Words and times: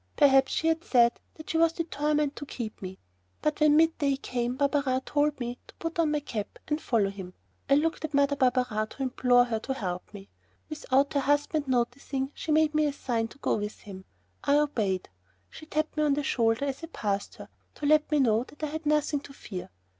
Perhaps 0.17 0.51
she 0.51 0.65
had 0.67 0.83
said 0.83 1.19
that 1.35 1.51
she 1.51 1.59
was 1.59 1.73
determined 1.73 2.35
to 2.35 2.45
keep 2.47 2.81
me. 2.81 2.97
But 3.43 3.59
when 3.61 3.77
mid 3.77 3.95
day 3.99 4.17
came 4.17 4.55
Barberin 4.55 5.01
told 5.01 5.39
me 5.39 5.59
to 5.67 5.75
put 5.75 5.99
on 5.99 6.09
my 6.09 6.19
cap 6.21 6.57
and 6.67 6.81
follow 6.81 7.11
him. 7.11 7.35
I 7.69 7.75
looked 7.75 8.03
at 8.03 8.13
Mother 8.15 8.35
Barberin 8.35 8.87
to 8.87 9.03
implore 9.03 9.45
her 9.45 9.59
to 9.59 9.75
help 9.75 10.11
me. 10.11 10.27
Without 10.71 11.13
her 11.13 11.19
husband 11.19 11.67
noticing 11.67 12.31
she 12.33 12.51
made 12.51 12.73
me 12.73 12.87
a 12.87 12.93
sign 12.93 13.27
to 13.27 13.37
go 13.37 13.53
with 13.57 13.81
him. 13.81 14.05
I 14.43 14.57
obeyed. 14.57 15.07
She 15.51 15.67
tapped 15.67 15.95
me 15.95 16.01
on 16.01 16.15
the 16.15 16.23
shoulder 16.23 16.65
as 16.65 16.83
I 16.83 16.87
passed 16.87 17.35
her, 17.35 17.49
to 17.75 17.85
let 17.85 18.09
me 18.09 18.17
know 18.19 18.43
that 18.45 18.63
I 18.63 18.67
had 18.73 18.87
nothing 18.87 19.19
to 19.19 19.33
fear. 19.33 19.69